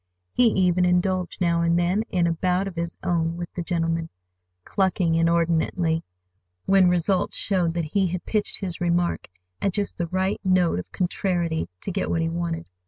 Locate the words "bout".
2.33-2.67